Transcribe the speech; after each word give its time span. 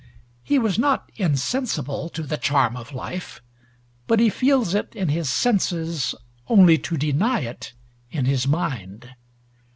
He 0.41 0.57
was 0.57 0.79
not 0.79 1.11
insensible 1.17 2.09
to 2.09 2.23
the 2.23 2.35
charm 2.35 2.75
of 2.75 2.91
life, 2.91 3.39
but 4.07 4.19
he 4.19 4.31
feels 4.31 4.73
it 4.73 4.95
in 4.95 5.09
his 5.09 5.29
senses 5.29 6.15
only 6.47 6.79
to 6.79 6.97
deny 6.97 7.41
it 7.41 7.73
in 8.09 8.25
his 8.25 8.47
mind. 8.47 9.11